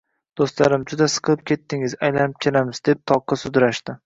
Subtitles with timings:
[0.39, 3.99] Do'stlarim: «Juda siqilib ketdingiz, aylanib kelamiz», deb toqqa sudrashdi.